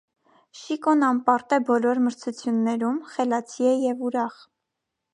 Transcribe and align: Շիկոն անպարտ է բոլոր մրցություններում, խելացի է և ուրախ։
Շիկոն 0.61 1.05
անպարտ 1.07 1.53
է 1.59 1.59
բոլոր 1.69 2.03
մրցություններում, 2.07 2.99
խելացի 3.13 3.71
է 3.75 3.79
և 3.87 4.07
ուրախ։ 4.11 4.45